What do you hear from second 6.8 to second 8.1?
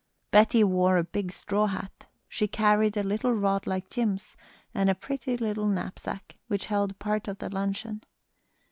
part of the luncheon.